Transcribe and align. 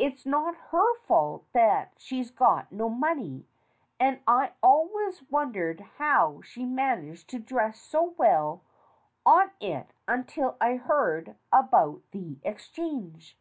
It's 0.00 0.26
not 0.26 0.56
her 0.72 0.98
fault 1.02 1.44
that 1.52 1.92
she's 1.96 2.32
got 2.32 2.72
no 2.72 2.88
money, 2.88 3.46
and 4.00 4.18
I 4.26 4.50
always 4.64 5.22
wondered 5.30 5.78
how 5.98 6.40
she 6.42 6.64
managed 6.66 7.30
to 7.30 7.38
dress 7.38 7.78
so 7.78 8.02
well 8.18 8.62
on 9.24 9.52
it 9.60 9.92
until 10.08 10.56
I 10.60 10.74
heard 10.74 11.36
about 11.52 12.02
the 12.10 12.40
Exchange. 12.42 13.38